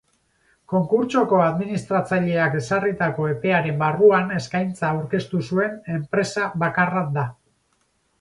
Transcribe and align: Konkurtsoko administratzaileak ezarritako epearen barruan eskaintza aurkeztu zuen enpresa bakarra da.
Konkurtsoko 0.71 1.41
administratzaileak 1.47 2.55
ezarritako 2.59 3.27
epearen 3.33 3.77
barruan 3.81 4.33
eskaintza 4.39 4.89
aurkeztu 4.89 5.43
zuen 5.51 5.77
enpresa 5.97 6.49
bakarra 6.65 7.05
da. 7.19 7.27